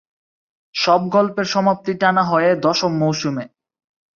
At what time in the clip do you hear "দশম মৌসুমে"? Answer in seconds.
2.55-3.45